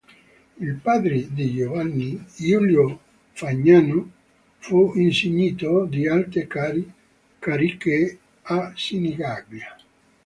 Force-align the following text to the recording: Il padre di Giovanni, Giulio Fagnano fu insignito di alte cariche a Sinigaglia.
Il 0.57 0.73
padre 0.81 1.31
di 1.31 1.53
Giovanni, 1.53 2.25
Giulio 2.35 2.99
Fagnano 3.33 4.11
fu 4.57 4.93
insignito 4.95 5.85
di 5.85 6.07
alte 6.07 6.47
cariche 7.37 8.17
a 8.41 8.71
Sinigaglia. 8.75 9.77